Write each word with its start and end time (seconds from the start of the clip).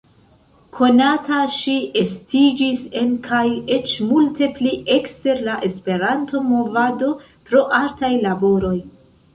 Konata 0.77 1.41
ŝi 1.55 1.75
estiĝis 2.03 2.81
en 3.03 3.13
kaj 3.27 3.43
eĉ 3.77 3.93
multe 4.13 4.51
pli 4.57 4.73
ekster 4.97 5.45
la 5.51 5.61
Esperanto-movado 5.71 7.13
pro 7.31 7.65
artaj 7.85 8.13
laboroj. 8.29 8.77